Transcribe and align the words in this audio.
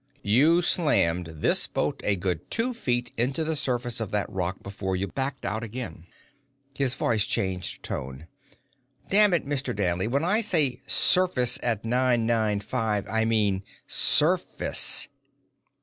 You 0.23 0.63
slammed 0.63 1.27
this 1.27 1.67
boat 1.67 2.01
a 2.03 2.15
good 2.15 2.49
two 2.49 2.73
feet 2.73 3.11
into 3.17 3.43
the 3.43 3.55
surface 3.55 3.99
of 3.99 4.09
that 4.09 4.27
rock 4.31 4.63
before 4.63 4.95
you 4.95 5.05
backed 5.05 5.45
out 5.45 5.63
again." 5.63 6.07
His 6.73 6.95
voice 6.95 7.23
changed 7.27 7.83
tone. 7.83 8.25
"Dammit, 9.11 9.45
Mr. 9.45 9.75
Danley, 9.75 10.07
when 10.07 10.23
I 10.23 10.41
say 10.41 10.81
'surface 10.87 11.59
at 11.61 11.85
nine 11.85 12.25
nine 12.25 12.61
five', 12.61 13.07
I 13.07 13.25
mean 13.25 13.61
surface!" 13.85 15.07